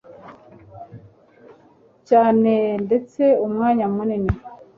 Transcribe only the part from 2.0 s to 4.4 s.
cyaneeee ndetse umwanya munini